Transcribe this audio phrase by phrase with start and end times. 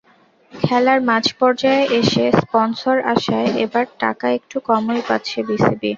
[0.53, 5.89] খেলার মাঝপর্যায়ে এসে স্পনসর আসায় এবার টাকা একটু কমই পাচ্ছে বিসিবি।